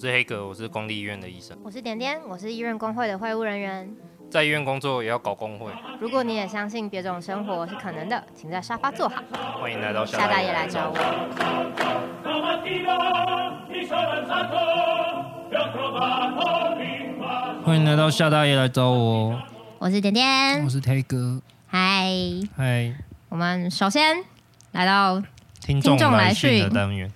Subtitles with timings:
[0.00, 1.54] 我是黑格，我是公立医院的医生。
[1.62, 3.94] 我是点点，我是医院工会的会务人员。
[4.30, 5.70] 在医院工作也要搞工会。
[6.00, 9.22] 如果你也相信别种生活是可能的，请在沙发坐好。
[9.60, 10.94] 欢迎来到夏大爷来找我。
[17.62, 19.38] 欢迎来到夏大爷来找我。
[19.78, 21.42] 我是点点，我是黑哥。
[21.66, 22.08] 嗨
[22.56, 22.94] 嗨，
[23.28, 24.24] 我们首先
[24.72, 25.22] 来到
[25.60, 27.12] 听众来讯的单元。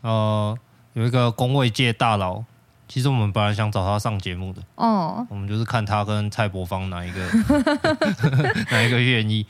[0.00, 0.58] 呃。
[0.94, 2.42] 有一个工位界大佬，
[2.88, 7.20] 其实我们本来想找他上节目的哦，我们就是看他跟蔡伯芳哪一个
[8.70, 9.46] 哪一个愿意。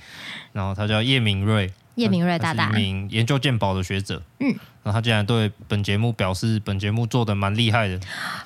[0.52, 4.22] 然后他叫叶明瑞，叶明瑞大大，一名研究鉴宝的学者。
[4.38, 4.48] 嗯，
[4.84, 7.98] 然后他竟然对本节目表示，本节目做的蛮厉害的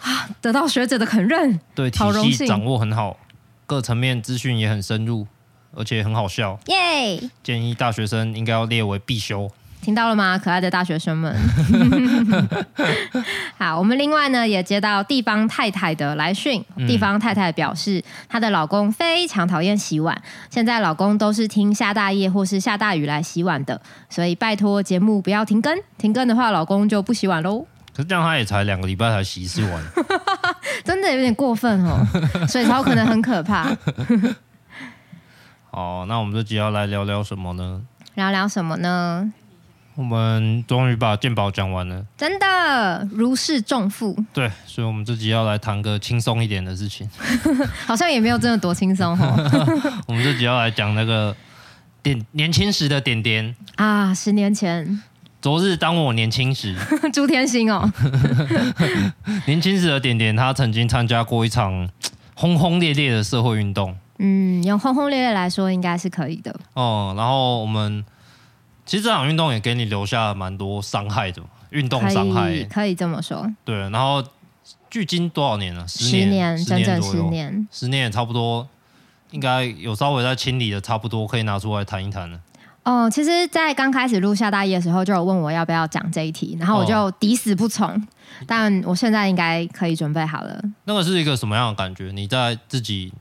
[0.03, 3.19] 啊，得到学者的肯认，对体系掌握很好，
[3.67, 5.27] 各层面资讯也很深入，
[5.75, 6.59] 而且很好笑。
[6.67, 7.31] 耶！
[7.43, 9.51] 建议大学生应该要列为必修。
[9.81, 11.35] 听到了吗，可爱的大学生们？
[13.57, 16.63] 好，我们另外呢也接到地方太太的来讯。
[16.87, 27.67] 地方太太表示，她的老公非常讨厌洗碗，现在老公都是听下大夜或是下大雨来洗碗的，所以拜托节目不要停更，停更的话老公就不洗碗喽。
[27.95, 29.83] 可是这样他也才两个礼拜才洗一次碗，
[30.85, 32.07] 真的有点过分哦。
[32.47, 33.65] 水槽可能很可怕。
[35.71, 37.81] 好，那我们这集要来聊聊什么呢？
[38.15, 39.33] 聊聊什么呢？
[39.99, 44.17] 我们终于把鉴宝讲完了，真的如释重负。
[44.33, 47.11] 对，所以，我们这集要来谈个轻松一点的事情，
[47.85, 49.51] 好像也没有真的多轻松哦。
[50.07, 51.35] 我们这集要来讲那个
[52.01, 55.03] 点年轻时的点点啊，十年前，
[55.43, 56.77] 昨日当我年轻时，
[57.13, 57.93] 朱天心哦，
[59.47, 61.91] 年轻时的点点，他曾经参加过一场
[62.37, 63.97] 轰轰烈烈的社会运动。
[64.21, 66.55] 嗯，用轰轰烈烈来说，应该是可以的。
[66.75, 68.05] 哦，然后我们。
[68.89, 73.47] 其实这场运动也给你留下蛮多伤害的，运动伤害可以，这么说。
[73.63, 74.25] 对，然后
[74.89, 75.87] 距今多少年了？
[75.87, 78.67] 十年，十年，整整十年，十年也差不多，
[79.31, 82.41] 应该有稍微在清理的差不多，可以拿出来谈一谈了。
[82.85, 87.87] 哦，其实，在刚开始录下大一的时候，就有问我要不要讲这一题，然后我就抵死不从。
[87.87, 88.03] 哦、
[88.47, 90.59] 但我现在应该可以准备好了。
[90.85, 92.11] 那个是一个什么样的感觉？
[92.15, 93.13] 你在自己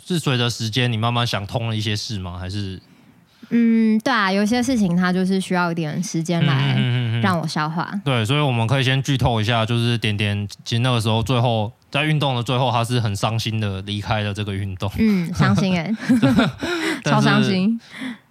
[0.00, 2.38] 是随着时间，你慢慢想通了一些事吗？
[2.38, 2.80] 还是？
[3.50, 6.76] 嗯，对啊，有些事情它就是需要一点时间来
[7.22, 7.88] 让我消化。
[8.04, 14.90] 对，所以我们可以先剧透一下，就是点点，其实那个时候最后在运动的最后，他是很伤心的离开了这个运动。
[14.98, 16.50] 嗯，伤心哎、欸，
[17.10, 17.80] 超伤心。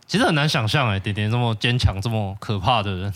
[0.07, 3.13] 其实很难想象哎，点点这么坚强、这么可怕的人。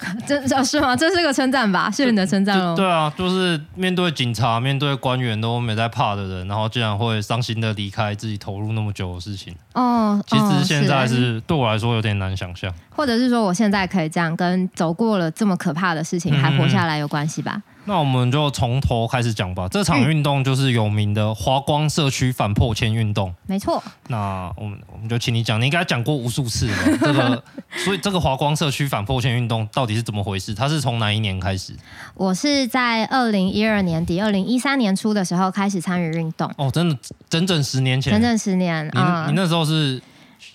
[0.26, 0.96] 这是吗？
[0.96, 1.90] 这是个称赞吧？
[1.90, 2.74] 是你的称赞哦。
[2.76, 9.54] 对啊，就是面对警察、面对官员都没在怕的人，然后竟然会伤心的离开自己投入那么久的事情。
[9.74, 12.72] 哦，其实现在是对我来说有点难想象。
[12.94, 17.54] 或者是说，我现在可以这样跟走过了这么可怕的事情还活下来有关系吧？
[17.56, 19.66] 嗯那我们就从头开始讲吧。
[19.68, 23.34] 这场运动就是有名的华光社区反破千运动。
[23.46, 23.82] 没错。
[24.08, 26.76] 那我们我们就请你讲，你应该讲过无数次了。
[27.00, 27.44] 这个，
[27.84, 30.54] 所以这个华光社区反破千运动到底是怎么回事？
[30.54, 31.74] 它是从哪一年开始？
[32.14, 36.48] 我是在二零一二年底、二零一三年初的时候开始参与运动。
[36.56, 36.96] 哦，真的，
[37.28, 38.12] 整整十年前。
[38.12, 39.24] 整整十年啊！
[39.26, 40.00] 你，你那时候是？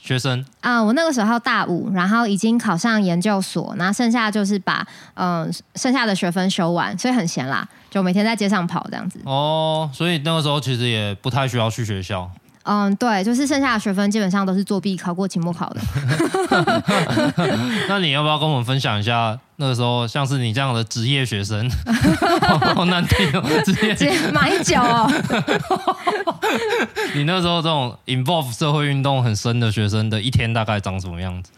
[0.02, 9.20] 学生啊，我那个时候大五，然后已经考上研究所，然后剩下就是把嗯、呃、剩下的学分修完，所以很闲啦，就每天在街上跑这样子。
[9.26, 12.30] 哦，所以那个时候其实也不太需要去学校。
[12.68, 15.80] 嗯，对，就是剩下的学分基本上都是作弊考过期末考的。
[17.88, 21.70] 那你要不要跟我们分享一下那个时候，像是你这样的职业学生，
[22.76, 25.10] 好难听哦，职业马英九哦。
[27.16, 31.52] 你那时候这种 involve 社会运动很深的学生的一天大概长什么样子？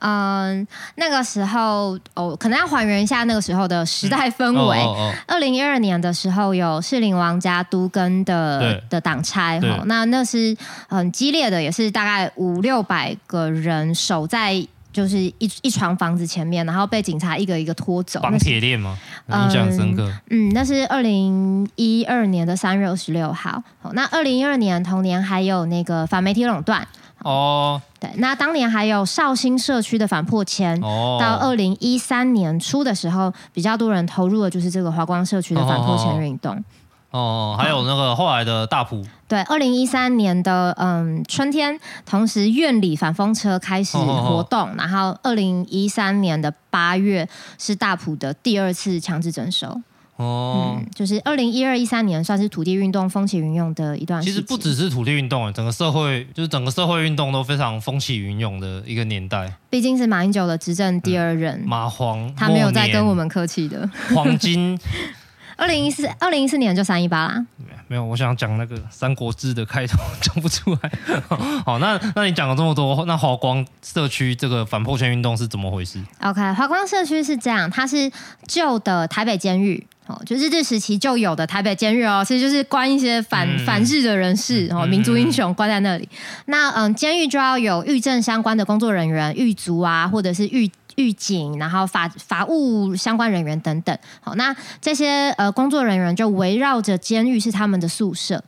[0.00, 0.66] 嗯，
[0.96, 4.78] 那个时候哦，可能要还原一下那个时候的时代氛围。
[5.26, 10.56] 二零一二年的时候，有士林王家都跟的的挡拆哈，那那是
[10.88, 18.20] 很激烈的，也是大概五六百个人守在就是一一床房子前面，然后被警察一个一个拖走。
[18.20, 18.98] 绑铁链吗？
[19.28, 20.10] 印象深刻。
[20.30, 23.62] 嗯，那是二零一二年的三月二十六号。
[23.92, 26.86] 那二零一二年同年还有那个反媒体垄断。
[27.22, 36.64] 哦，对，那当年还有绍兴社区的反破迁，哦，到二零一三年初的时候，比较多人投入的就是这个华光社区的反破迁运动。
[37.10, 47.26] 哦，还有那个后来的大埔，对，二零一三年的嗯春天，同时院里反风车开始活动，哦哦哦，然后二零一三年的八月
[47.56, 49.80] 是大埔的第二次强制征收。
[50.18, 54.20] 哦，嗯，就是二零一二一三年算是土地运动风起云涌的一段。
[54.20, 59.52] 其实不只是土地运动，整个社会就是整个社会运动都非常风起云涌的一个年代。
[59.70, 63.88] 毕竟是马英九的执政第二任，嗯、马皇，他没有在跟我们客气的。
[64.12, 64.76] 黄金，
[65.56, 67.46] 二零一四二零一四年就三一八啦。
[67.86, 70.92] 没有，我想讲那个《三国志》的开头讲不出来。
[71.64, 78.10] 好，那那你讲了这么多，那华光社区这个反破圈运动是怎么回事？OK，华光社区是这样，它是
[78.46, 86.08] 旧的台北监狱哦，就日治时期就有的台北监狱哦，其实就是关一些反、嗯、反日的人士哦，民族英雄关在那里。
[86.10, 90.68] 嗯、那嗯，监狱就要有狱政相关的工作人员、狱卒啊，或者是狱。
[90.98, 98.42] 狱警，然后法法务相关人员等等，好，那这些呃工作人员就围绕着监狱是他们的宿舍。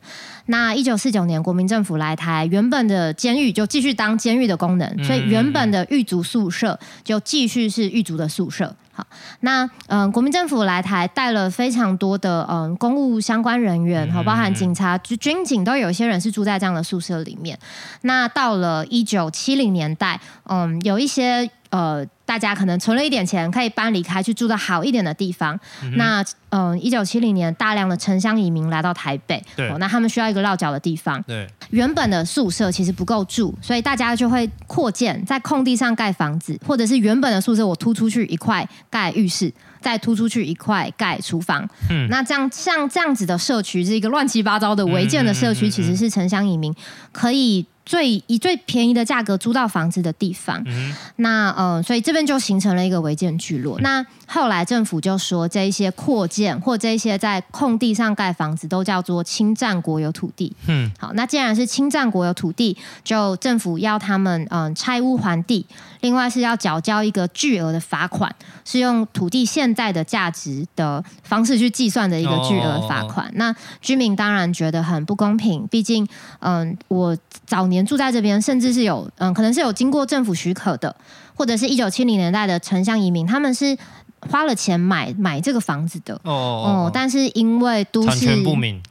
[0.47, 8.75] 那一九四九年国民政府来台，原本的监狱就继续当监狱的功能，所以原本的狱卒宿舍就继续是狱卒的宿舍。
[8.91, 9.07] 好，
[9.39, 17.57] 那嗯、呃，国民政府来台带了非常多的嗯、呃、公务相关人员，好，包含警察、军军警都有一些人是住在这样的宿舍里面。
[18.01, 20.19] 那到了一九七零年代，
[20.49, 21.49] 嗯，有一些。
[21.71, 25.57] 呃，大家可能存了一点钱，可以搬离开去住到好一点的地方。
[25.81, 31.21] 嗯、那嗯，一九七零年，大量的城乡移民来到台北，对、哦，那他们需要一个落脚的地方。
[31.23, 41.65] 对，原本的宿舍其实不够住，所以大家就会扩建，在空地上盖房子，或者是原本的宿舍我突出去一块盖浴室，再突出去一块盖厨房。
[41.89, 46.75] 嗯，那这样像这样子的社区，是一个乱七八糟的违建的社区，其实是城乡移民
[47.13, 47.65] 可以。
[47.85, 53.79] 最以最便宜的价格租到房子的地方，嗯、那嗯、呃，所以这边就形成了一个违建聚落。
[53.79, 60.55] 嗯、那后来政府就说，这一些扩建或这一些在空地上盖房子都叫做侵占国有土地。
[60.67, 65.65] 嗯，好，那既然是侵占国有土地，就政府要他们嗯、呃、拆屋还地，
[66.01, 68.31] 另外是要缴交一个巨额的罚款，
[68.63, 73.27] 是用土地现在的价值的方式去计算的一个巨额罚款。
[73.27, 76.07] 哦、那居民当然觉得很不公平，毕竟
[76.41, 77.17] 嗯、呃，我
[77.47, 77.71] 早。
[77.71, 80.93] 年住在这边，甚至是有嗯，可能是有经过政府许可的，
[81.33, 83.77] 或者是一九七零年代的城乡移民，他们是
[84.29, 86.91] 花了钱买买这个房子的哦，哦，哦。
[86.93, 88.27] 但是因为都市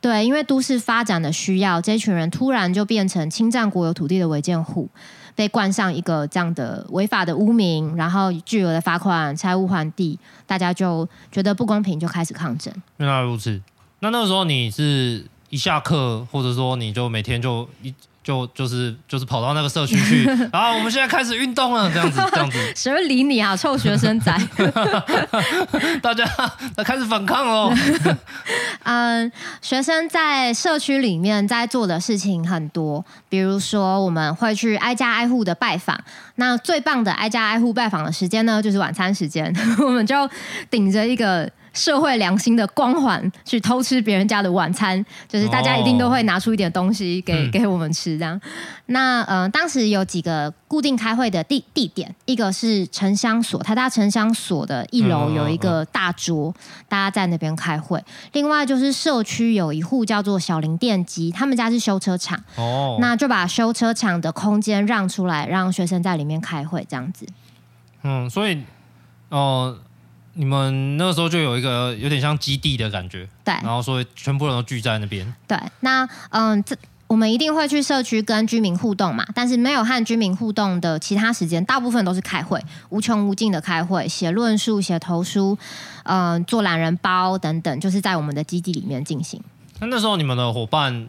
[0.00, 4.88] 对，因为都市发展的需要，这群人突然就变成侵占国有土地的违建户，
[5.34, 12.72] 被冠上一个这样的违法的污名，然后巨额的罚款、拆屋还地，大家就觉得不公平，就开始抗争。
[12.96, 13.60] 原来如此，
[14.00, 17.94] 那那个时候你是一下课，或者说你就每天就一。
[18.22, 22.72] 就就是就是跑到那个社区去，然 后我们现在开始运动了，这样子这样子。
[22.76, 24.30] 谁会理你啊，臭学生仔！
[26.02, 26.24] 大家
[26.84, 27.72] 开始反抗喽。
[28.84, 29.30] 嗯，
[29.62, 35.98] 学生在社区里面在做的事情很多，比如说我们会去挨家挨户的拜访。
[36.36, 40.28] 那最棒的挨家挨户拜访的时间呢，就是晚餐时间，我们就
[40.68, 41.50] 顶着一个。
[41.72, 48.40] 社会良心的光环去偷吃别人家的晚餐，就是大家一定都会拿出一点东西给、哦、给我们吃这样。
[48.86, 56.52] 那呃，当时有几个固定开会的地地点，一个是城乡所，台大城乡所的一楼有一个大桌，
[56.88, 58.02] 大家在那边开会。
[58.32, 67.26] 另外就是社区有一户叫做小林电机，他们家是修车厂，哦，那就把修车厂的空间让出来，让学生在里面开会这样子。
[68.02, 68.56] 嗯，所以
[69.28, 69.38] 哦。
[69.76, 69.78] 呃
[70.34, 75.32] 你们那个时候就有一个有点像基地的感觉，对，然后所以全部人都聚在那边。
[75.46, 76.76] 对，那嗯，这
[77.08, 85.58] 我们一定会去社区跟居民互动嘛，但是没有和居民互动的其他时间，大部分都是开会，无穷无尽的开会，写论述、写投书，
[86.04, 89.42] 嗯，做懒人包等等，就是在我们的基地里面进行。
[89.80, 91.08] 那那时候你们的伙伴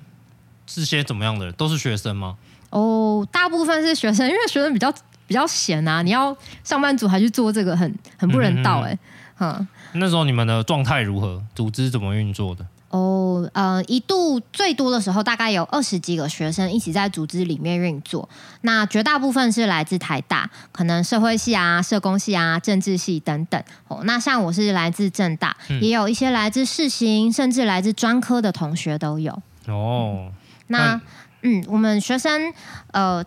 [0.65, 1.53] 是些怎么样的人？
[1.53, 2.35] 都是学生吗？
[2.71, 4.91] 哦，大部分是学生，因为学生比较
[5.31, 8.99] 比较闲啊，你要上班族还去做这个很，很很不人道哎、欸。
[9.39, 11.41] 嗯嗯，那时候你们的状态如何？
[11.55, 12.65] 组织怎么运作的？
[12.89, 18.27] 哦，呃，一度最多的时候，大概有二十几个学生一起在组织里面运作。
[18.63, 23.63] 那绝大部分是来自台大，可能社会系啊、社工系啊、政治系等等。
[23.87, 29.31] 哦，那像我是来自政大，嗯、也有一些来自世新，甚至来自专科的同学都有。
[29.67, 30.33] 哦，嗯
[30.67, 31.01] 那
[31.43, 32.53] 嗯，我们学生
[32.91, 33.25] 呃。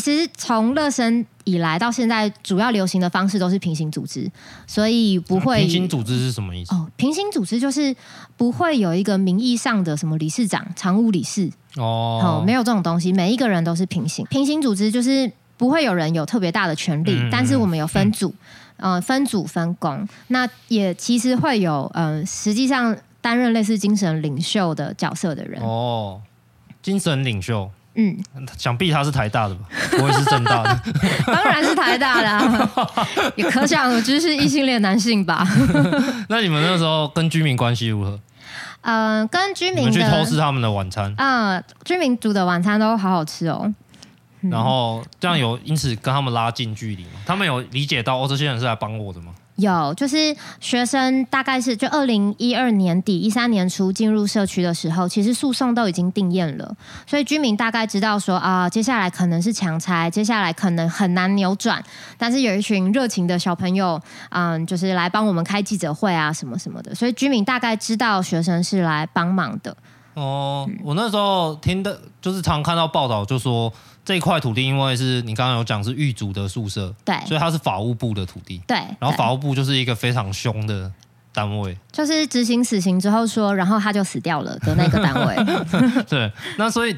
[0.00, 4.30] 其实从乐生以来到现在，主要流行的方式都是平行组织，
[4.66, 5.60] 所以不会。
[5.60, 6.74] 平行组织是什么意思？
[6.74, 7.94] 哦，平行组织就是
[8.36, 14.24] 不会有一个名义上的什么理事长、常务理事哦，没有这种东西，每一个人都是平行。
[14.26, 18.34] 平行组织就是不会有人有特别大的权利，嗯、但是我们有分组，
[18.76, 20.08] 嗯、呃，分组分工。
[20.28, 26.20] 那也其实会有，嗯、呃，实际上担任类似精神领袖的角色的人哦，
[26.82, 27.70] 精神领袖。
[27.94, 28.16] 嗯，
[28.56, 29.64] 想必他是台大的吧？
[29.90, 30.80] 不会是正大的？
[31.26, 32.70] 当然是台大的，啊，
[33.36, 35.46] 也可想而知是异性恋男性吧？
[36.28, 38.18] 那你们那时候跟居民关系如何？
[38.82, 41.12] 嗯、呃，跟居民去偷吃他们的晚餐。
[41.18, 43.72] 嗯、呃，居民煮的晚餐都好好吃哦。
[44.42, 47.20] 嗯、然后这样有因此跟他们拉近距离吗？
[47.26, 49.32] 他们有理解到哦，这些人是来帮我的吗？
[49.60, 56.76] 有，就是学生大概是就二零一二年底一三年初进入社区的时候，其实诉讼都已经定谳了，
[57.06, 61.82] 所以居民大概知道说啊，接下来可能是强拆，接下来可能很难扭转。
[62.16, 64.00] 但是有一群热情的小朋友，
[64.30, 69.76] 嗯，就是来帮我们开记者会啊，什么什么的，所以居民大概知道学生是来帮忙的。
[70.14, 73.72] 哦，我那时候听的，就是常看到报道，就说。
[74.02, 78.76] 这一块土地，因为是你刚刚有讲是狱卒的宿舍，对，所以它是法务部的土地，对。
[78.98, 80.90] 然后法务部就是一个非常凶的
[81.32, 85.36] 单位，就是执行死刑之后说，然后他就死掉了的那个单位。
[86.08, 86.96] 对，那所以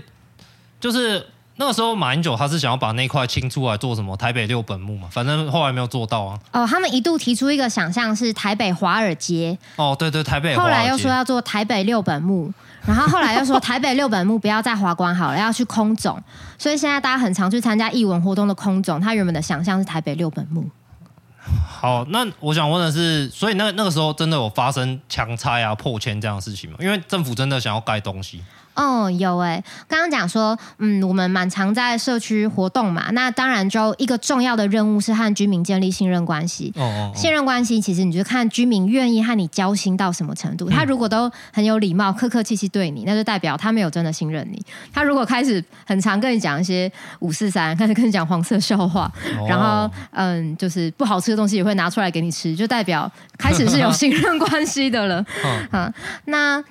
[0.80, 1.26] 就是
[1.56, 4.16] 那个时候马英九他是想要把那块清出来做什么？
[4.16, 6.38] 台北六本木嘛，反正后来没有做到啊。
[6.52, 9.58] 哦，他们一度提出一个想象是台北华尔街。
[9.76, 10.56] 哦，对对，台北。
[10.56, 12.54] 后来又说要做台北六本木。
[12.84, 16.20] 然后后来又说台北六本木不要再华关好了，要去空总，
[16.58, 20.68] 所以现在大家很常去参加艺文活动的空总，他原本的想象是台北六本木。
[21.44, 26.76] 好，那我想问的是，所以那那个时候真的有发生强拆啊、破迁这样的事情吗？
[26.80, 28.42] 因为政府真的想要盖东西。
[28.74, 36.72] 哦，有哎，刚刚讲说，嗯，我们蛮常在社区活动嘛，那当然就一个重要的任务是和居民建立信任关系。
[36.76, 40.70] 哦，哦，哦，信任关系其实你就看居民愿意和你交心到什么程度。
[40.70, 44.62] 他如果都很有礼貌、客客气气对你，那就代表他没有真的信任你。
[44.92, 55.24] 他如果开始很常跟你讲一些五四三，开始跟你讲黄色笑话，哦、然后嗯，就是不好吃的东西也会拿出来给你吃，就代表开始是有 信任关系的了。
[55.72, 56.62] 嗯、哦，那。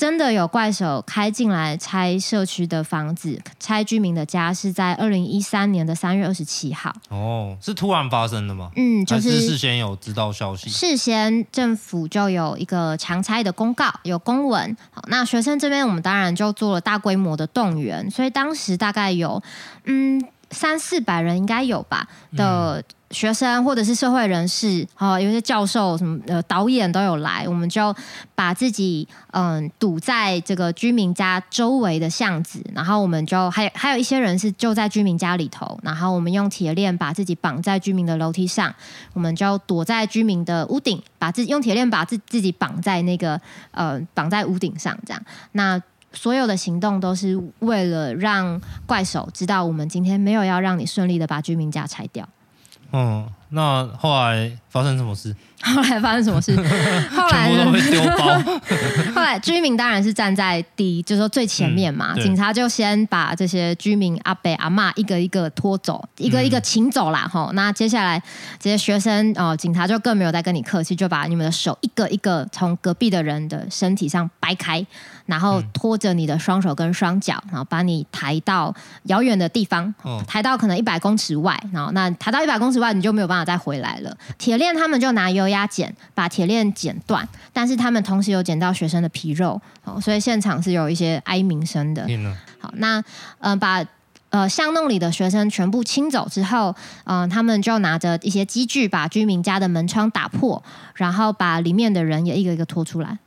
[0.00, 6.90] 真的有怪手开进来拆社区的房子，拆居民的家，是在二零一三年的三月二十七号。
[7.10, 8.70] 哦，是突然发生的吗？
[8.76, 14.74] 嗯，就是，是事先有知道消息，事先政府就有一个强拆的公告，有公文。
[14.90, 19.42] 好，那学生这边我们当然就做了大规模的动员，所以当时大概有
[19.84, 20.18] 嗯
[20.50, 22.82] 三四百人应该有吧的。
[23.10, 27.94] 学生或者是社会人士，哦，有些教授什么呃导演都有来，我们就
[28.34, 38.72] 把自己嗯堵在这个居民家周围的巷子，然后我们就还有还有一些人是就在居民家里头，然后我们用铁链把自己绑在居民的楼梯上，
[39.12, 43.40] 我们就躲在居民的屋顶，把自己用铁链把自自己绑在那个
[43.72, 45.20] 呃绑在屋顶上，这样。
[45.52, 52.28] 那所有的行动都是为了让怪手知道，我们今天没有要让你顺利的把居民家拆掉。
[52.92, 55.34] 嗯，那后来发生什么事？
[55.62, 56.56] 后来发生什么事？
[59.14, 62.14] 后来居民当然是站在第一，就是说最前面嘛。
[62.16, 67.28] 嗯、警察就先把这些居民阿伯阿嬷一个一个拖走，一个一个请走啦。
[67.30, 68.22] 哈、嗯，那接下来
[68.58, 74.82] 这些学生哦，警察就更没有再跟你客气，就把你们的手一个一个从隔壁的人的身体上掰开，
[75.26, 81.54] 然后拖着你的双手跟双脚，然后把你抬到遥远的地方，哦、抬到可能一百公尺外。
[81.70, 84.16] 然后那抬到一百公尺外，你就没有办法再回来了。
[84.38, 85.50] 铁链他们就拿油。
[85.50, 92.06] 压剪把铁链剪断，但是他们同时有剪到学生的皮肉，哦，所以现场是有一些哀鸣声的。
[92.60, 93.02] 好，那
[93.40, 93.84] 呃把
[94.28, 100.62] 呃巷弄里的学生全部清走之后，嗯、呃，他们就拿着一些机具把居民家的门窗打破，
[100.94, 103.18] 然后把里面的人也一个一个拖出来。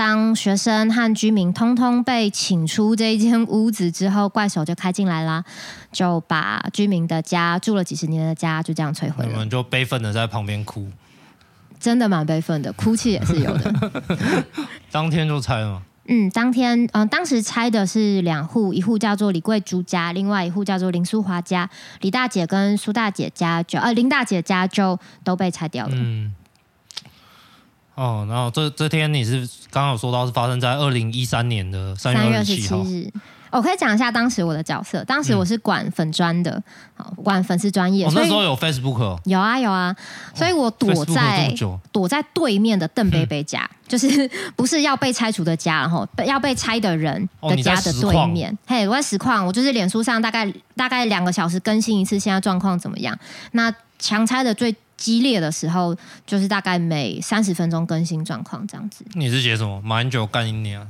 [0.00, 5.44] 当学生和居民通通被请出这一间屋子之后，怪手就开进来啦，
[5.92, 9.32] 就把居民的家住了几十年的家就这样摧毁了。
[9.34, 10.88] 我们就悲愤的在旁边哭。
[11.78, 13.92] 真的蛮悲愤的，哭泣也是有的。
[14.90, 15.82] 当天就拆了吗？
[16.06, 21.68] 嗯，当天，嗯、呃，当时拆的是两户，一户叫做李桂珠家，另外一户叫做林淑华家。
[22.00, 25.92] 李大姐跟苏大姐家就，呃，林大姐家就都被拆掉了。
[25.94, 26.34] 嗯。
[28.00, 33.12] 哦，然后这这天你是刚刚有说到是发生在二零一三年的三月二十七日。
[33.50, 35.04] 我可以讲一下当时我的角色。
[35.04, 36.62] 当时我是管粉专的，
[36.94, 38.06] 好管粉丝专业。
[38.06, 39.94] 我、哦、那时候有 Facebook、哦、有啊有啊，
[40.34, 48.56] 所以我躲在、哦、躲在对面的邓贝贝家，嗯、就是不是要被拆除的家，然后要被拆的人的家的对面。
[48.66, 53.18] 嘿，我在实况，我就是脸书上大概大概两个小时更新一次，现在状况怎么样？
[53.52, 54.74] 那强拆的最。
[55.00, 59.02] 激烈的时候，就是大概每三十分钟更新状况这样子。
[59.14, 59.80] 你是写什么？
[59.80, 60.86] 马英九干一年？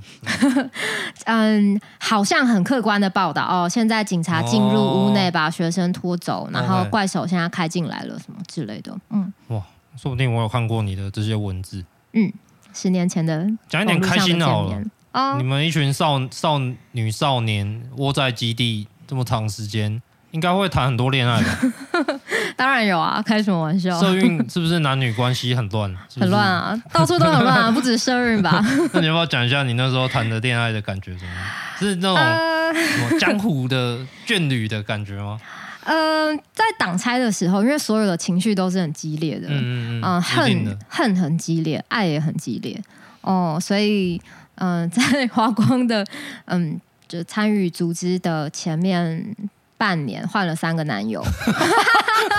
[1.25, 3.69] 嗯，好像很客观的报道哦。
[3.69, 8.93] 现在警察进入屋内把学生拖走，哦、然后怪手现在开进来了，什么之类的。
[9.11, 9.63] 嗯，哇，
[9.97, 11.85] 说不定我有看过你的这些文字。
[12.13, 12.33] 嗯，
[12.75, 14.83] 十年前的，讲一点开心的好了。
[15.13, 20.03] 哦，你们一群少少女少年窝在基地这么长时间，
[20.33, 21.59] 应该会谈很多恋爱吧？
[22.61, 23.99] 当然有啊，开什么玩笑？
[23.99, 25.91] 社运是不是男女关系很乱？
[26.21, 28.63] 很乱啊，到处都很乱啊， 不止社运吧？
[28.93, 31.45] 那你要不要讲一下你那时候谈的恋爱的感觉怎么样？
[31.79, 35.41] 是那种什么江湖的眷侣的感觉吗？
[35.85, 42.79] 嗯、呃，在挡拆的时候，因为所有的情绪都是很激烈的，嗯嗯、呃、恨恨很激烈，爱也很激烈
[43.23, 44.21] 哦，所以
[44.57, 46.05] 嗯、呃，在华光的
[46.45, 49.35] 嗯，就参与组织的前面
[49.81, 51.25] 半年，换了三个男友，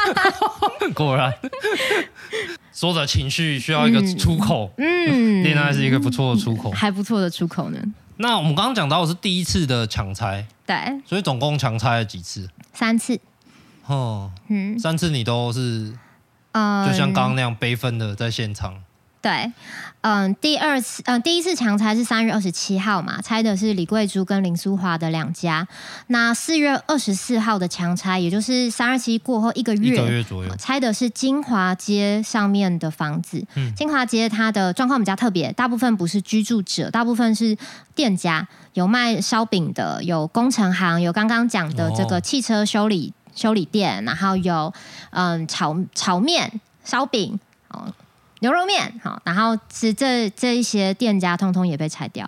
[0.94, 1.34] 果然，
[2.72, 7.80] 说着情绪需要一个出口，嗯，恋爱是一个不错的出口，还不错的出口呢。
[8.18, 12.48] 那我们刚刚讲到的是第一次的强拆，对，所以总共强拆了几次？
[12.76, 13.20] 三次。
[13.88, 15.92] 哦，嗯，三次你都是，
[16.52, 18.84] 嗯，就像刚刚那样悲愤的在现场。
[19.22, 19.52] 对，
[20.02, 25.68] 嗯，第二次，嗯，第一次强拆是三月二十七号嘛，拆的是李桂珠跟林淑华的两家。
[26.08, 33.46] 那四月二十四号的强拆，也就是三二七过后一个月，一个月左右，拆的是金华街上面的房子。
[33.54, 37.56] 嗯，金华街它的状况比较特别，大部分不是居住者，大部分是
[37.94, 43.14] 店家，有卖烧饼的，有工程行，有刚刚讲的这个汽车修理。
[43.34, 44.74] 修理店，然后有
[45.12, 47.88] 嗯炒炒面、烧饼哦、
[48.42, 52.28] 牛肉面，好，然后是这这一些店家，通通也被拆掉。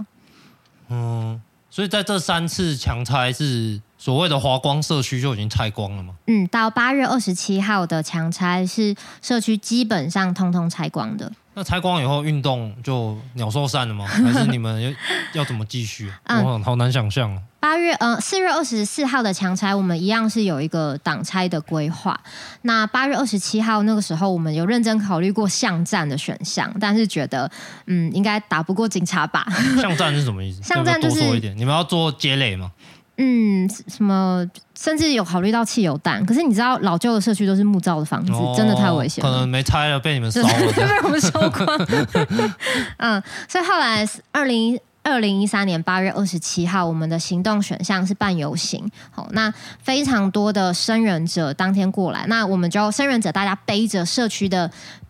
[0.89, 6.13] 嗯，所以在这三次强拆是所谓的华光社区就已经拆光了吗？
[6.27, 11.31] 嗯，到八月二十七号的强拆是社区基本上通通拆光的。
[11.55, 14.05] 那拆光以后，运动就鸟兽散了吗？
[14.05, 14.91] 还是你们要
[15.33, 16.11] 要怎么继续？
[16.25, 17.41] 嗯，我好难想象哦。
[17.63, 22.19] 八月，呃，四月二十四号的强拆，我们一样是有一个挡拆的规划。
[22.63, 27.49] 那八月二十七号那个时候，我们有认真考虑过巷战的选项，但是觉得，
[27.87, 29.47] 嗯，应该打不过警察吧？
[29.81, 30.61] 巷战是什么意思？
[30.67, 32.69] 巷战就是说一点，你们要做街垒吗？
[33.15, 34.45] 嗯，什么？
[34.77, 36.25] 甚至有考虑到汽油弹。
[36.25, 39.31] 可是你知道，老旧的社区都是木造的房子，哦、真的太危险了。
[39.31, 41.87] 可能没拆了，被你们烧了， 被我们烧光。
[42.99, 44.77] 嗯，所以后来二零。
[45.03, 48.89] 二零一三年八月二十七号，我们的行动选项是办游行。
[49.11, 54.65] 好，那非常多的生人者当天过来，那我们就生人者大家背着社区的，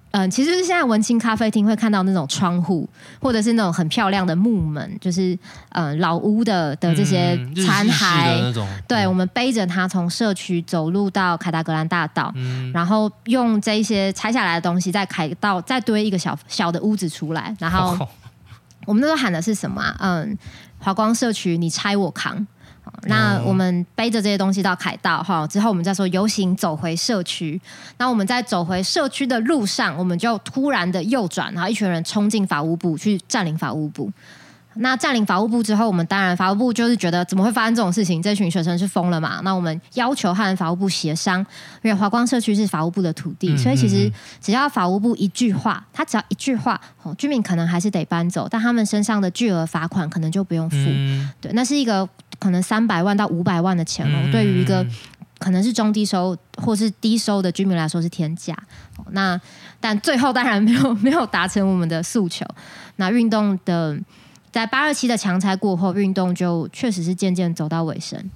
[0.10, 2.90] 嗯、呃，其实是现在文青咖啡厅会看到那种窗户，
[3.22, 5.38] 或者是那种很漂亮的木门，就是
[5.70, 17.96] 嗯、呃、老屋的的这些残骸、嗯、对，我们背着它从社区走路到凯达格兰大道，嗯、然后用这一些拆下来的东西再开到再堆一个小小的屋子出来，然后。
[18.84, 19.96] 哦我们那时候喊的是什么啊？
[20.00, 20.38] 嗯，
[20.80, 22.46] 华光社区，你拆我扛。
[23.06, 27.60] 那我们背着这些东西到凯道哈，之后我们再说游行走回社区。
[27.98, 34.12] 那我们在走回社区的路上，我们就突然的右转，然后一群人冲进法务部去占领法务部。
[34.76, 38.22] 那占领法务部之后，我们当然法务部就是觉得怎么会发生这种事情？
[38.22, 39.40] 这群学生是疯了嘛？
[39.44, 41.40] 那我们要求和法务部协商，
[41.84, 50.76] 因为华光社区是法务部的土地，所以其实只要法务部一句话，他只要一句话，哦，居民可能还是得搬走，但他们身上的巨额罚款可能就不用付。
[51.40, 52.08] 对，那是一个
[52.40, 54.86] 可能三百万到五百万的钱哦，对于一个
[55.38, 58.58] 可能是中低收或是低收的居民来说是天价。
[59.12, 59.40] 那
[59.80, 62.46] 但最后当然没有 没有达成我们的诉求。
[62.96, 63.96] 那运动的。
[64.54, 68.30] 在八二七的强拆过后，运动就确实是渐渐走到尾声。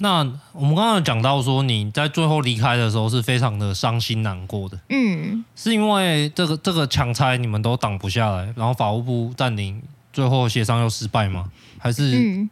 [0.00, 0.18] 那
[0.52, 4.78] 我们刚刚有讲到说，你在最后离开的时候是非常的伤心难过的。
[4.90, 9.80] 嗯，是因为这个这个强拆你们都挡不下来，然后法务部占领，
[10.12, 11.50] 最后协商又失败吗？
[11.78, 12.18] 还是？
[12.18, 12.50] 嗯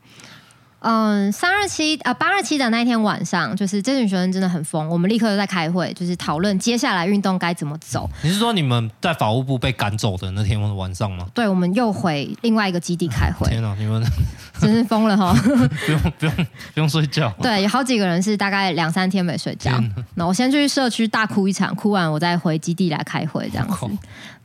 [0.87, 8.09] 嗯，三二七呃八二七的那天晚上，就是这群学生真的很疯，我们立刻就在开会，就是讨论接下来运动该怎么走。
[8.23, 11.27] 你是说你们在法务部被赶走的那天晚上吗？
[11.33, 13.49] 对，我们又回另外一个基地开会。
[13.49, 14.05] 天哪，你们
[14.61, 15.35] 真是疯了哈！
[15.87, 16.35] 不用不用
[16.75, 17.33] 不用睡觉。
[17.41, 19.73] 对，有好几个人是大概两三天没睡觉。
[20.17, 23.87] 那我先去社区大哭一场，哭完我再回基地来开会，这样子。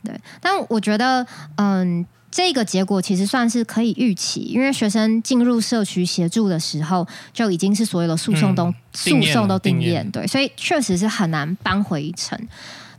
[0.02, 1.26] 对，但我觉得
[1.56, 2.06] 嗯。
[2.30, 12.38] 这个结果其实算是可以预期，因为学生进入社区协助的时候，就已经是所有的诉讼都、嗯、诉讼都定验，对，所以确实是很难扳回一城。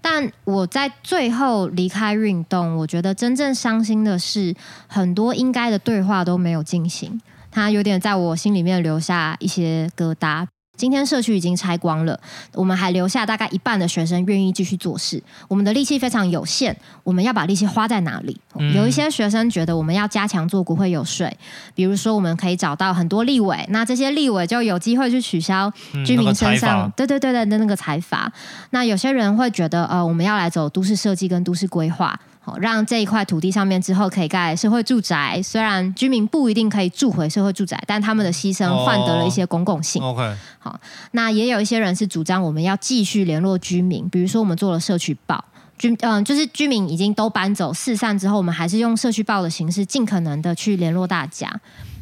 [0.01, 4.53] 但我在最后离开运动，我觉得真正伤心的是，
[4.87, 10.47] 很多应该的对话都没有进行，它有点在我心里面留下一些疙瘩。
[10.77, 12.19] 今天社区已经拆光了，
[12.53, 15.21] 我们还留下大概一半的学生愿意继续做事。
[15.47, 18.35] 我们的力气非常有限，我们要把力气花在哪里？
[18.55, 21.31] 嗯、有一些学生觉得我们要加强做国会游说，
[21.75, 25.71] 比如说我们可以找到很多立委，那这些立委就有机会去取消
[26.03, 28.31] 居民身上、嗯那个、对对对的那个财阀。
[28.71, 32.19] 那有些人会觉得呃，我们要来走都市设计跟都市规划。
[32.43, 35.39] 好，让这一块土地上面之后可以盖社会住宅。
[35.43, 40.01] 虽然居民不一定可以住回社会住宅，但他们的牺牲换得了一些公共性。
[40.01, 40.79] OK，好，
[41.11, 45.45] 那也有一些人是主张我们要继续联络居民，比如说我们做了社区报，
[45.77, 51.47] 居嗯，就是居民已经都搬走四散之后，我们还是用社区报的形式，尽可能的去联络大家。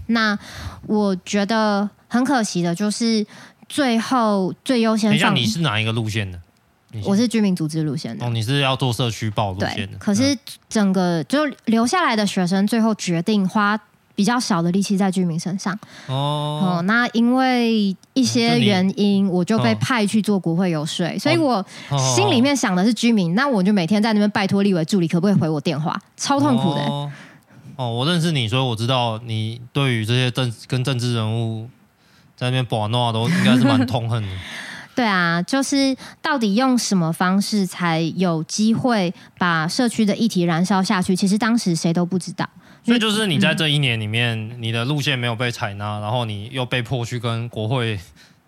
[0.07, 0.39] 那
[0.87, 3.27] 我觉得很可惜的就是
[3.67, 5.19] 最后最优先。
[5.19, 6.39] 像你是哪一个路线的？
[7.03, 9.97] 我是居民组织路线的哦，你是要做社区报路线的。
[9.97, 13.79] 可是整个就留下来的学生，最后决定花
[14.15, 15.73] 比较少的力气在居民身上。
[16.07, 21.63] 哦，哦，那因为一些原因，我就被派去做国会游说，哦、所以我
[22.15, 25.97] 心里面想的是居民，哦、那我就每天在那边拜托立委助理，可不可以回我电话？
[26.17, 26.81] 超痛苦的。
[26.81, 27.11] 哦，
[27.75, 31.69] 哦，我认识你，所以我知道你对于这些政跟政治人物
[32.35, 34.29] 在那边把闹都应该是蛮痛恨的。
[34.99, 41.15] 对啊，就是到底用什么方式才有机会把社区的议题燃烧下去？
[41.15, 42.45] 其实当时谁都不知道。
[42.83, 47.97] 所以就是你在这一年里面，你的路线没有被采纳，然后你又被迫去跟国会。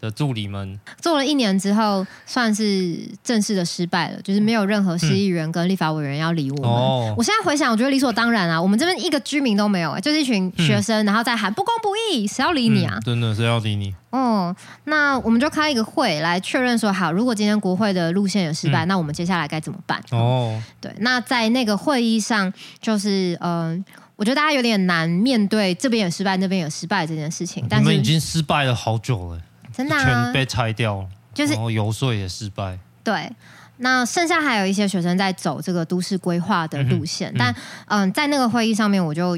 [0.02, 6.70] 的助理们做了一年之后，算是正式的失败了，就是没有任何市议员跟立法委员要理我们。
[6.70, 12.96] 哦、我现在回想，我觉得理所当然啊，我们这边一个居民都没有，就是一群学生，嗯、然后在喊不公不义，谁要理你啊？
[12.98, 13.94] 嗯、真的谁要理你？
[14.10, 14.54] 哦，
[14.86, 20.02] 那我们就开一个会来确认说，好，如果今天国会的路线有失败，嗯、那我们接下来该怎么办？
[20.10, 23.86] 哦，对，那在那个会议上，就是嗯、呃，
[24.16, 27.66] 我觉得大家有点难面对这边也失败，那边也失败这件事情。
[27.70, 29.42] 但是你们已经失败了好久了。
[29.74, 32.78] 真的、啊、全被拆掉了，就是然后游说也失败。
[33.04, 33.32] 对，
[33.78, 37.56] 那剩下还有一些学生在走这个都市规划的路线，嗯、但
[37.88, 39.36] 嗯、呃，在那个会议上面，我就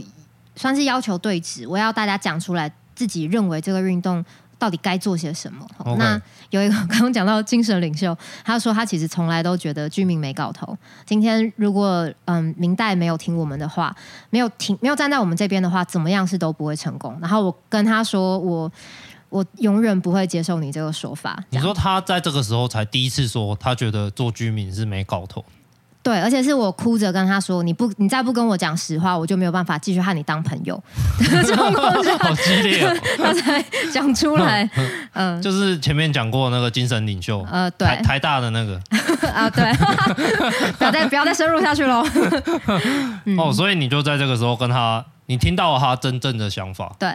[0.56, 4.24] 算是要求对质，我要大家讲出来自己认为这个运动
[4.60, 5.66] 到底该做些什么。
[5.98, 10.78] 那有一个刚刚讲到精神领袖，他说他其实从来都觉得居民没搞头。
[11.06, 13.96] 今天如果嗯、明、代没有听我们的话，
[14.30, 17.18] 没有听没有站在我们这边的话，怎么样是都不会成功。
[17.22, 18.70] 然后我跟他说我。
[19.34, 21.44] 我永远不会接受你这个说法。
[21.50, 25.44] 你说他在这个时候才第一次说，他觉得做居民是没搞头。
[26.04, 30.76] 对，而且是我哭着跟他说：“你不，你再不跟我讲实话，我就没有办法继续和你当朋友。
[32.20, 32.94] ”好激烈哦！
[33.18, 34.70] 他才 讲出来。
[35.14, 38.80] 嗯，就是前面讲过那个精神领袖，呃，对，台台大的那个
[39.34, 39.74] 啊，对，
[40.78, 42.06] 不要再不要再深入下去喽。
[43.38, 46.94] 哦，所以你就在这个时候跟他，你听到了他真正的想法。
[47.00, 47.10] 对。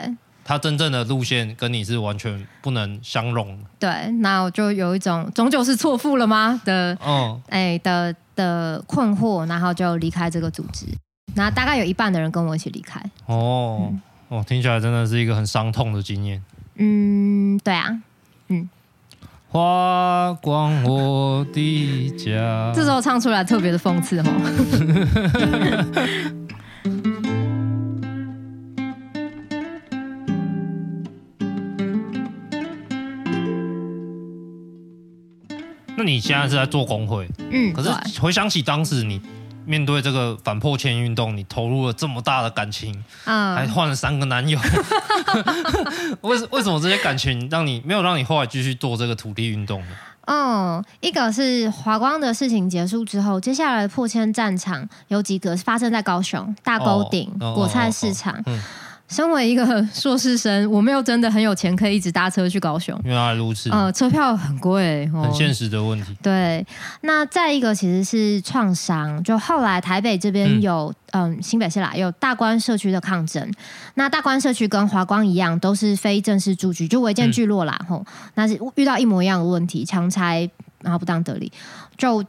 [0.48, 3.58] 他真正的路线跟你是完全不能相容。
[3.78, 10.86] 对，那我就有一种终究是错付了吗的，嗯，哎的的困惑，然后就离开这个组织。
[11.34, 12.98] 那大概有一半的人跟我一起离开。
[13.26, 16.42] 哦，嗯、哦，听起来真的是一个很伤痛的经验。
[16.76, 18.00] 嗯，对啊，
[18.48, 18.70] 嗯。
[19.50, 22.72] 花光我的家。
[22.74, 24.24] 这时候唱出来特别的讽刺哦。
[36.08, 37.90] 你现在是在做工会，嗯，可是
[38.20, 39.20] 回想起当时你
[39.64, 44.58] 面对这个反破迁运动，你投入了这么大的感情，嗯，还换了三个男友，
[46.22, 49.88] 为为什么这些感情让你没有让你后来继续做这个土地运动呢？
[50.26, 58.34] 哦，一个是华光的事情结束之后，接下来的迫迁战场有几个发生在高雄大沟顶、哦、果菜市场。
[58.34, 58.62] 哦哦哦嗯
[59.08, 62.98] 身为一个硕士生，我没有真的很有钱，可以一直搭车去高雄。
[63.04, 63.70] 原来如此。
[63.70, 66.14] 呃，车票很贵，很现实的问题。
[66.22, 66.64] 对，
[67.00, 73.50] 那再一个其实是创伤，就后来台北这边有，嗯、呃，新北市啦，有大观社区的抗争。
[73.94, 80.48] 那大观社区跟华光一样，都是非正式住居，就违建聚落啦，吼、嗯，那是遇到一模一样的问题，强拆
[80.82, 81.50] 然后不当得利，
[81.96, 82.24] 就。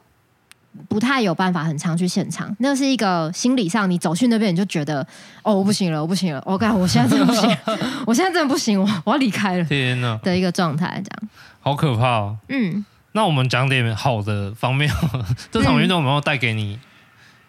[0.88, 5.05] 不太有办法很常去现场，那是一个心理上，你走去那边你就觉得，
[5.43, 7.58] 哦，我不行了，我不行了，我感觉 我现在真的不行，
[8.05, 11.29] 我现在真的不行，我我要离开了，天哪的一个状态，这样，
[11.60, 12.38] 好可怕哦。
[12.47, 14.89] 嗯，那我们讲点好的方面，
[15.51, 16.79] 这场运动有没有带给你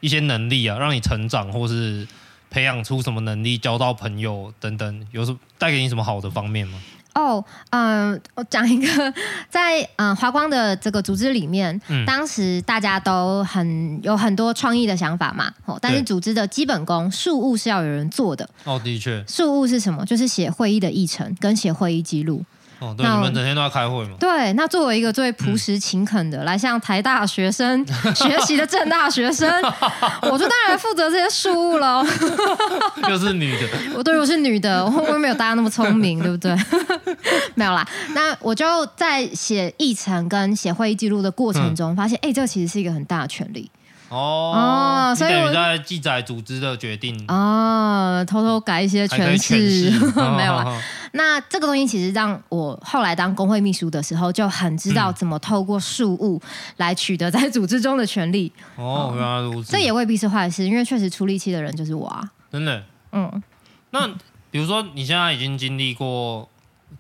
[0.01, 2.09] 一些能力啊，让你成长，或是
[2.51, 6.79] 培养出什么能力，交到朋友等等，有什么带给你什么好的方面吗？
[7.15, 9.15] 哦，嗯、呃，我讲一个，
[9.49, 18.49] 在嗯华光的这个组织里面，嗯、当时大家都很有很多创意的想法嘛，哦，但是组织的基本功事务是要有人做的。
[18.65, 20.05] 哦，的确，事务是什么？
[20.05, 22.45] 就是写会议的议程跟写会议记录。
[22.81, 24.17] 哦，对，那你们整天都要开会吗？
[24.19, 29.49] 对，那作为一个最朴实勤恳的，嗯、来向台大学生学习的正大学生，
[30.23, 32.05] 我就当然负责这些事务了。
[33.09, 36.57] 又是女的，我对我是女的，我又没有大家那么聪明，对不对？
[37.55, 43.71] 没有啦，那我就在写议程跟写会议记录的过程中，嗯、发现，哎、欸，这个其实是一个很大的权利。
[44.11, 49.91] 哦，所以我在记载组织的决定哦，偷偷改一些诠释，
[50.37, 50.83] 没有了。
[51.13, 56.41] 那这个东西其实让我后来当工会秘书的时候，就很知道怎么透过事务
[56.77, 58.53] 来取得在组织中的权利。
[58.77, 59.73] 哦，原来如此。
[59.73, 62.23] 这也未必是坏事，因为确实出力气的人就是我啊。
[62.53, 62.83] 真的？
[63.13, 63.43] 嗯。
[63.91, 64.09] 那
[64.51, 66.49] 比如说，你现在已经经历过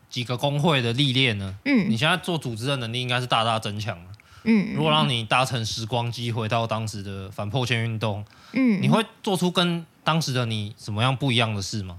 [0.08, 1.54] 几个工会的历练呢？
[1.64, 1.90] 嗯。
[1.90, 4.04] 你现在做组织的能力应该是大大增强了。
[4.44, 4.74] 嗯。
[4.74, 11.96] 如果让你搭乘时光机回到当时的反破迁运动，嗯，你会做出跟当时的你什么样不一样的事吗？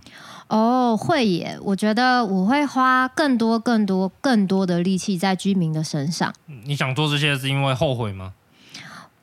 [0.48, 1.58] 哦，会耶！
[1.62, 6.34] 我觉得我会花更多、更多、更多的力气在居民的身上。
[6.66, 8.34] 你想做这些是因为后悔吗？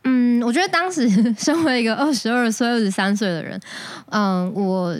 [0.04, 3.61] 嗯，我觉得当时 身为一个二十二岁、二十三岁的人，
[4.11, 4.96] 嗯，我。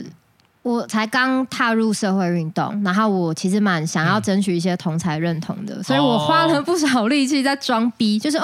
[0.61, 8.43] 我才刚踏入社会运动，然后我其实蛮想要争取一些同才认同的，嗯、所以我花了不少力气在装逼，就是哦，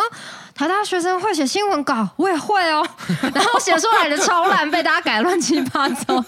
[0.54, 2.88] 台大学生会写新闻稿，我也会哦，
[3.34, 6.23] 然后写出来的超烂，被大家改乱七八糟。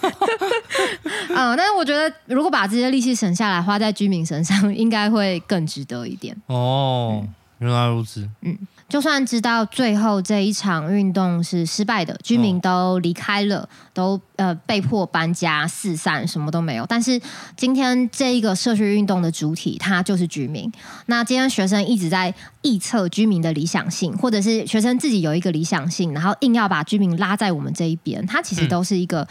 [1.30, 6.36] 嗯，但是我觉得如果把这些力气省下来，花在居民身上，应该会更值得一点。
[6.48, 8.28] 哦，嗯、原来如此。
[8.42, 8.56] 嗯。
[8.88, 16.86] 就算知道最后这一场运动是失败的，居民都离开了，哦、都呃被迫搬家四散，什么都没有。
[16.86, 17.20] 但是
[17.56, 20.70] 今天这一个社区运动的主体，它就是居民。
[21.06, 22.32] 那今天学生一直在
[22.62, 29.22] 臆测居民的理想性，或者是学生自己有一个理想性，然后硬要把居民拉在我们这一边，它其实都是一个。
[29.22, 29.28] 嗯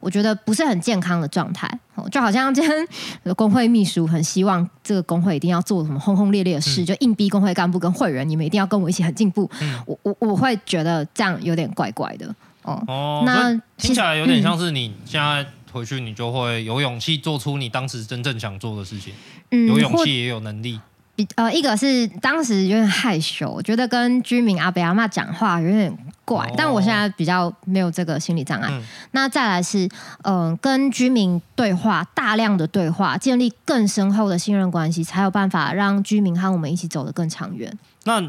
[0.00, 1.68] 我觉得不是很健康的状态，
[2.12, 9.50] 就好像今天工会秘书很希望这个工会一定要做什么轰轰烈烈的事，嗯、就硬逼工会干部跟会员，你们一定要跟我一起很进步。
[9.60, 12.82] 嗯、我我我会觉得这样有点怪怪的哦。
[12.86, 19.12] 哦，那听起来有点像是你现在回去，你就会有勇气做出你当时真正想做的事情，
[19.50, 20.80] 嗯、有勇气也有能力。
[21.14, 25.92] 比呃，一个是当时有点害羞，我觉得跟居民阿伯阿妈讲话有点
[26.24, 28.68] 怪，哦、但我现在比较没有这个心理障碍。
[28.70, 29.84] 嗯、那再来是，
[30.22, 37.76] 嗯、呃，跟居民对话，大量的对话，建立更深厚的信任关系，才有办法让居民和我们一起走得更长远。
[38.04, 38.22] 那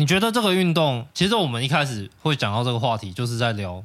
[0.00, 3.84] 你觉得这个运动，其实我们一开始会讲到这个话题，就是在聊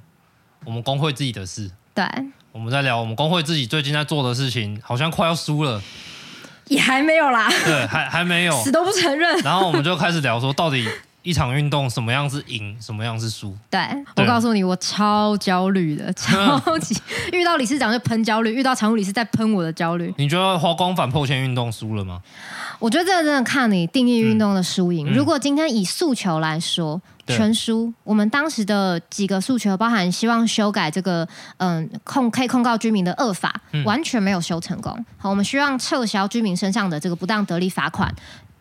[0.64, 1.70] 我们工会自己的事。
[1.94, 2.06] 对，
[2.54, 5.82] 我们在聊我们工会自己最近在做的事情，好像快要输了。
[6.68, 9.38] 也还没有啦，对，还还没有，死都不承认。
[9.40, 10.88] 然后我们就开始聊说，到底
[11.26, 13.54] 一场运动什么样是赢，什么样是输？
[13.70, 13.82] 对，
[14.16, 16.96] 我告诉你，我超焦虑的， 超级
[17.34, 20.14] 遇到理事长就喷焦虑，遇到常务理事在喷我的焦虑。
[20.18, 22.22] 你觉得华光反破迁运动输了吗？
[22.78, 25.12] 我觉得这个真的看你定义运动的输赢。
[25.12, 27.02] 嗯、如果今天以诉求来说。
[27.28, 27.92] 全输。
[28.04, 33.52] 我们当时的几个诉求，包含希望修改这个嗯控可以控告居民的恶法，
[33.84, 34.96] 完全没有修成功。
[35.18, 38.14] 好，我们希望撤销居民身上的这个不当得利罚款，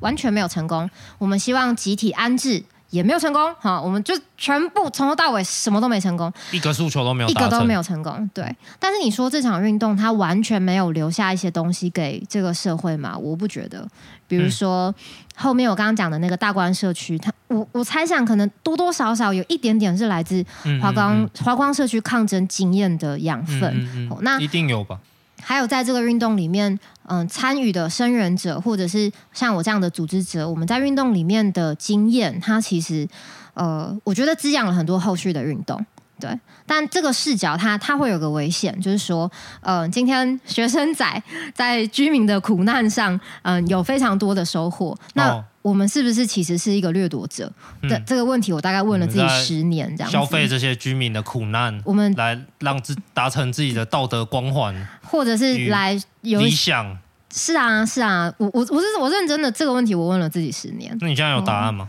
[0.05, 0.89] 完全没有成功。
[1.19, 2.63] 我们希望集体安置。
[2.91, 8.31] 也没有成功，好，我们就全部从头到尾什么都没成功，一个诉求都没有，一个都没有成功。
[8.33, 8.45] 对，
[8.79, 13.19] 但是你说这场运动它完全没有留下一些东西给这个社会嘛？
[13.19, 13.85] 我不觉得。
[14.29, 14.95] 比如说、嗯、
[15.35, 20.45] 后面我刚刚讲的那个大观社区，它我我猜想可能多多少少有一点点是来自
[20.81, 24.09] 华光华光社区抗争经验的养分。
[24.21, 25.01] 那一定有吧？
[25.45, 33.07] 还有在这个运动里面，嗯，参与的生援者，或者是像我这样的组织者，我们在运动里面的经验，它其实，
[33.53, 35.85] 呃，我觉得滋养了很多后续的运动。
[36.21, 36.31] 对，
[36.65, 39.31] 但这个视角它它会有个危险，就是说，
[39.61, 44.97] 呃，今天学生仔在居民的苦难上，嗯、有非常多的收获。
[45.15, 47.51] 那我们是不是其实是一个掠夺者？
[47.81, 56.99] 的、嗯、这个问题，我大概问了自己十年，这样消费这些居民的苦难，我们来让自达成自己的道德光环，或者是来有理想。
[57.35, 60.95] 是啊，是啊，我我我是我认真的这个问题，我问了自己十年。
[61.01, 61.89] 那你现在有答案吗？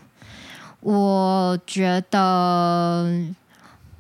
[0.82, 3.36] 嗯、我觉得。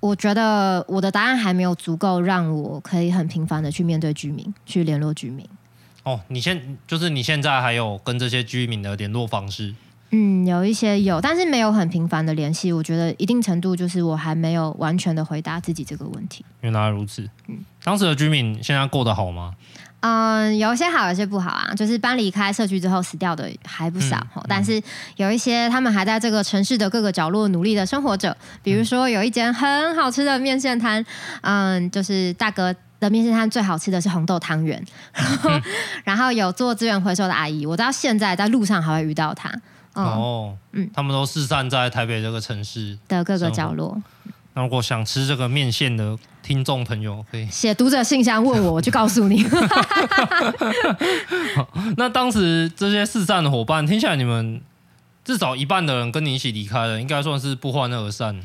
[0.02, 5.44] 我觉得我的答案还没有足够让我可以很频繁的去面对居民，去联络居民。
[6.06, 9.74] 哦，你现就是你现在还有跟这些居民的联络方式？
[10.12, 12.72] 嗯，有一些有，但是没有很频繁的联系。
[12.72, 16.46] 我觉得一定程度就是我还没有完全的回答自己这个问题。
[16.62, 17.28] 原来如此。
[17.48, 19.56] 嗯，当时的居民现在过得好吗？
[20.02, 21.74] 嗯，有一些好，有一些不好啊。
[21.76, 24.80] 就是搬离开社区之后死掉的还不少，嗯嗯、但是
[25.16, 28.38] 有一些他们还在这个城市的各个角落努力的生活着。
[28.62, 31.04] 比如说有一间很好吃的面线摊，
[31.42, 34.84] 嗯，就是大哥的面线摊最好吃的是红豆汤圆。
[35.14, 35.62] 嗯、
[36.04, 39.50] 然后有做资源回收的阿姨，我到现在在路上还会遇到她。
[39.94, 44.02] 嗯、哦，嗯，他们都四散在台北这个城市的各个角落。
[44.54, 49.46] 那如果想吃这个面线的听众朋友，可以写读者信箱问我，我就告诉你。
[51.98, 54.62] 那当时这些四散的伙伴，听起来你们
[55.26, 58.40] 至少一半的人跟你一起离开了，应该算是不欢而散。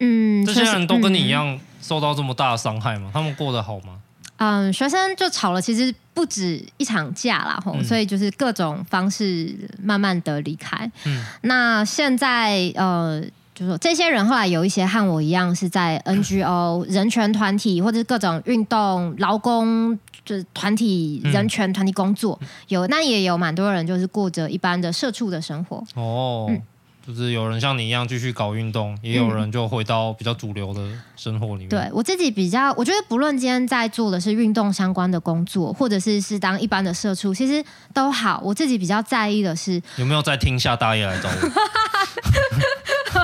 [0.00, 3.10] 嗯，这些人都跟你一样受到这么大的伤害吗？
[3.12, 3.98] 他们过得好吗？
[4.36, 10.90] 嗯，学生就吵了，其实不止一场架啦，吼、嗯，所以就是各种方式慢慢的离开。
[11.04, 13.22] 嗯，那现在呃，
[13.54, 25.84] 就是说这些人后来有一些和我一样是在 NGO 人权团体或者是各种运动劳工就是团体人权团体工作，嗯、有那也有蛮多人就是过着一般的社畜的生活。
[25.94, 26.46] 哦。
[26.48, 26.60] 嗯
[27.06, 30.80] 就是有人像你一样继续搞运动，也有人就回到比较主流的
[31.16, 31.68] 生活里面。
[31.68, 37.62] 嗯、对我自己比较，我觉得不论今天在做的是运动相关的工作，或者是是当一般的社畜，其实
[37.92, 38.40] 都好。
[38.42, 41.34] 我自己比较在意的是有没有在听下大爷来找我。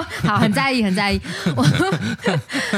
[0.27, 1.21] 好，很在意，很在意。
[1.57, 1.65] 我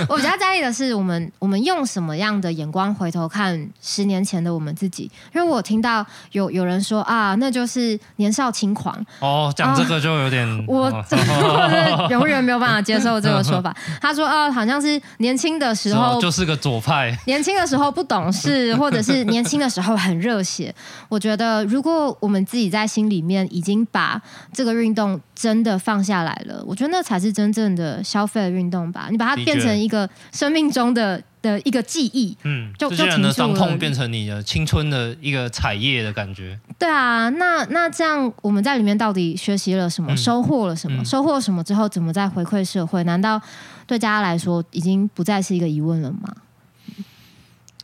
[0.09, 5.11] 我比较在意的是，我们我们用什么样的眼光回头看十年前的我们自己？
[5.35, 8.95] 因为我听到有有人说啊，那就是年少轻狂。
[9.21, 13.75] 哦，讲这个就有点，啊、我 永远没有办法接受这个说法。
[14.01, 20.75] 他说啊，好像是年轻的时候就是个左派，年轻的时候不懂事，或者是年轻的时候很热血。
[21.09, 24.21] 我觉得，如果我们自己在心里面已经把
[24.53, 29.09] 这个运动真的放下来了，我觉得那才是真正的消费的运动吧。
[29.11, 36.59] 你把它变成一个生命中的的一个记忆，嗯，就就的伤痛变成你的青春的一个彩页的感觉。
[36.79, 40.13] 对啊，那那这样我们在里面到底学习了什么？
[40.13, 41.03] 嗯、收获了什么？
[41.03, 43.03] 嗯、收获什么之后，怎么再回馈社会？
[43.05, 43.41] 难道
[43.87, 46.35] 对大家来说已经不再是一个疑问了吗？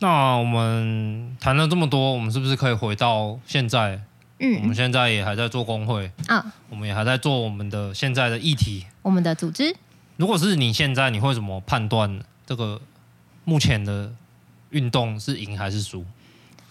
[0.01, 3.99] 那我们谈了这么多，我们是不是可以回到现在？
[4.39, 9.75] 嗯，我们现在也还在做工会啊，我们也还在做我们的现在的议题，我们的组织。
[10.15, 12.79] 如果是你现在，你会怎么判断这个
[13.43, 14.11] 目前的
[14.69, 16.05] 运动是赢还是输？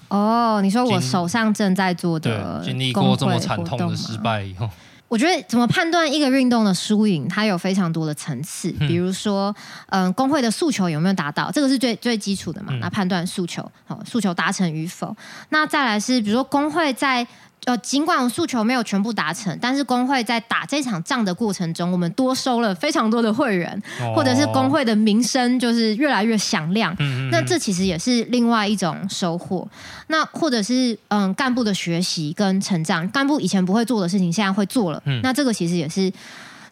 [0.09, 4.69] 哦，你说我手上正在做的，经历过这么惨痛的失败以后。
[5.09, 8.71] 我觉得怎么判断一个运动的输赢，它有非常多的层次。
[8.73, 9.55] 比如说，
[9.89, 12.73] 嗯、呃，工会的诉求有没有达到，这个是最最基础的嘛？
[12.81, 15.15] 那判断诉求，好，诉求达成与否。
[15.49, 17.27] 那再来是，比如说工会在。
[17.65, 26.95] 呃，尽管诉求没有全部达成，但是工会在打这场仗的过程中，我们多收了非常多的会员，哦、或者是工会的名声就是越来越响亮。
[26.99, 29.69] 嗯嗯，那这其实也是另外一种收获。
[30.07, 35.03] 那或者是嗯，干部的学习跟成长，干部以前不会做的事情，现在会做了。
[35.05, 36.13] 嗯、那这个其实也是。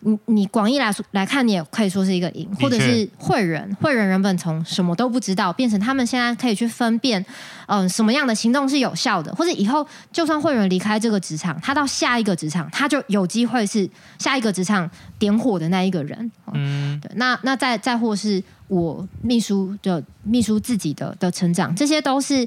[0.06, 7.20] 你你广义来说来看，你也可以说是一个赢，或者是会人，会人原本从什么都不知道，变成他们现在可以去分辨，
[7.66, 13.88] 嗯、呃，什么样的行动是有效的，或者以后就算会人离开这个职场，他到下一个职场，他就有机会是
[14.18, 14.88] 下一个职场
[15.18, 16.30] 点火的那一个人。
[16.52, 22.46] 嗯，对，那那再再或是我秘书的秘书自己的的成长，这些都是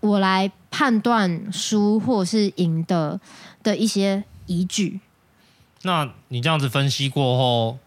[0.00, 3.20] 我来判断输或是赢的
[3.62, 4.98] 的一些依据。
[5.82, 7.78] 那你这样子分析过后，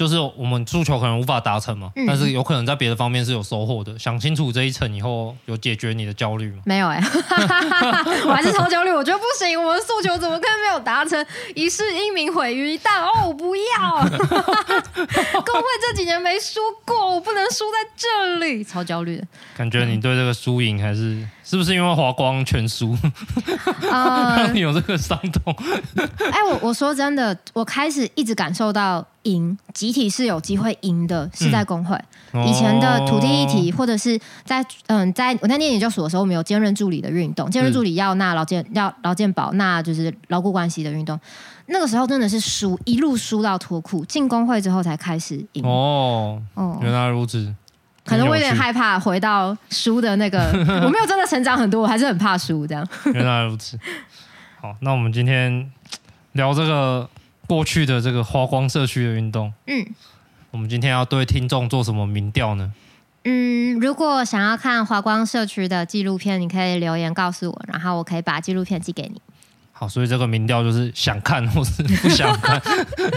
[0.00, 3.98] 就是我们诉求可能无法达成嘛，嗯、但是有可能在别的方面是有收获的。
[3.98, 6.62] 想清楚这一层以后，有解决你的焦虑吗？
[6.64, 7.04] 没有哎、欸，
[8.26, 8.90] 我还是超焦虑。
[8.90, 11.22] 我觉得不行，我们诉求怎么可能没有达成？
[11.54, 13.26] 一世英名毁于一旦哦！
[13.26, 19.26] 我不要， 工会这几年没输过，我不能输在这里，超焦虑的。
[19.54, 21.28] 感觉你对这个输赢还是。
[21.42, 22.96] 是不是因为华光全输，
[23.82, 25.52] 让你 有这个伤痛？
[26.30, 31.98] 哎，我我说真的，我开始一直感受到赢，集体是有机会赢的，是在工会。
[32.32, 41.18] 嗯、以前的土地议题，或者是在嗯，在我在念研究所的时候，我们有兼任助理的运动，兼任助理要纳劳健要劳健保，那就是劳雇关系的运动。
[41.66, 45.64] 那个时候真的是输，一路输到脱裤，进工会之后才开始赢。
[45.64, 47.54] 哦哦，原来如此。
[48.02, 50.50] 可能我有点害怕回到输的那个，
[50.82, 52.84] 我没有真的成长很多，我还是很怕输这样。
[53.12, 53.78] 原来如此。
[54.60, 55.70] 好，那我们今天
[56.32, 57.08] 聊这个
[57.50, 59.52] 过去的这个花光社区的运动。
[59.66, 59.84] 嗯。
[60.52, 62.72] 我们今天要对听众做什么民调呢？
[63.24, 69.20] 嗯，如果想要看华光社区的纪录片，你可以留言告诉我，然后我可以把纪录片寄给你。
[69.72, 72.62] 好，所以这个民调就是想看或是不想看，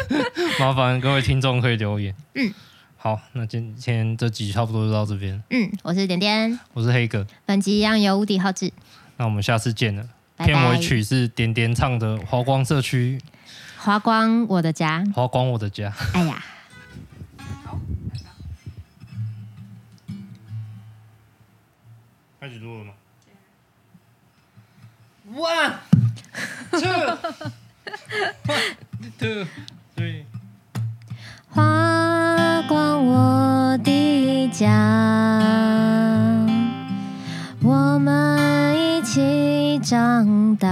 [0.59, 2.15] 麻烦各位听众可以留言。
[2.33, 2.51] 嗯。
[2.97, 5.39] 好，那今天这集差不多就到这边。
[5.51, 7.27] 嗯，我是点点，我是黑哥。
[7.45, 8.71] 本集一样由无敌浩志。
[9.17, 10.03] 那我们下次见了。
[10.35, 10.53] 拜拜。
[10.53, 13.19] 片尾曲是点点唱的《华光社区》。
[13.83, 15.03] 华光我的家。
[15.13, 15.91] 花光我的家。
[16.13, 16.41] 哎呀。
[17.65, 17.77] 好，
[22.39, 22.93] 开始录了吗
[25.35, 25.73] ？One,
[26.71, 26.79] two,
[28.45, 28.75] one,
[29.19, 29.45] two,
[29.97, 30.23] three.
[31.49, 34.69] 花光我的家，
[37.61, 40.69] 我们一起长大，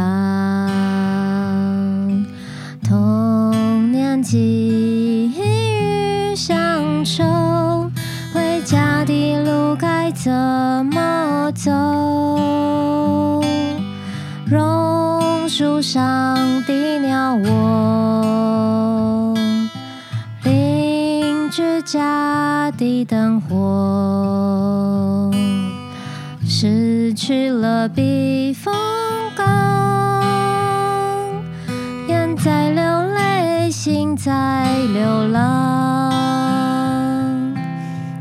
[4.22, 7.24] 寄一缕乡愁
[8.34, 11.72] 回家的路该怎么走
[14.45, 19.34] 榕树上的鸟窝
[20.43, 25.32] 邻居家的灯火
[26.45, 28.72] 失去了避风
[34.24, 36.11] 在流浪，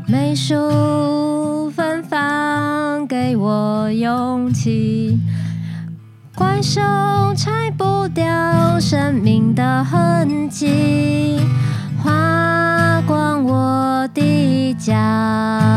[0.07, 5.19] 梅树芬芳给我勇气。
[6.35, 6.81] 怪兽
[7.35, 11.39] 拆不掉生命的痕迹，
[12.03, 15.70] 花光我的家。